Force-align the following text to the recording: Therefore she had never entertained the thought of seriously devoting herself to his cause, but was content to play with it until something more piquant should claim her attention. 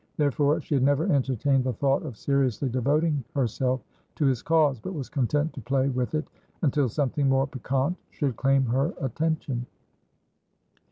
Therefore 0.17 0.59
she 0.61 0.73
had 0.73 0.83
never 0.83 1.05
entertained 1.13 1.63
the 1.63 1.73
thought 1.73 2.01
of 2.01 2.17
seriously 2.17 2.69
devoting 2.69 3.23
herself 3.35 3.83
to 4.15 4.25
his 4.25 4.41
cause, 4.41 4.79
but 4.79 4.95
was 4.95 5.09
content 5.09 5.53
to 5.53 5.61
play 5.61 5.89
with 5.89 6.15
it 6.15 6.27
until 6.63 6.89
something 6.89 7.29
more 7.29 7.45
piquant 7.45 7.97
should 8.09 8.35
claim 8.35 8.65
her 8.65 8.95
attention. 8.99 9.67